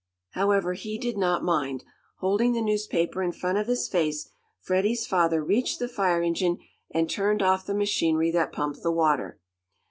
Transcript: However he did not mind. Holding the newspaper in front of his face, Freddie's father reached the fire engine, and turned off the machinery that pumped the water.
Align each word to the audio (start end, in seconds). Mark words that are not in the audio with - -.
However 0.31 0.73
he 0.73 0.97
did 0.97 1.15
not 1.15 1.43
mind. 1.43 1.83
Holding 2.21 2.53
the 2.53 2.61
newspaper 2.63 3.21
in 3.21 3.31
front 3.31 3.59
of 3.59 3.67
his 3.67 3.87
face, 3.87 4.29
Freddie's 4.59 5.05
father 5.05 5.43
reached 5.43 5.77
the 5.77 5.87
fire 5.87 6.23
engine, 6.23 6.57
and 6.89 7.07
turned 7.07 7.43
off 7.43 7.67
the 7.67 7.75
machinery 7.75 8.31
that 8.31 8.51
pumped 8.51 8.81
the 8.81 8.91
water. 8.91 9.39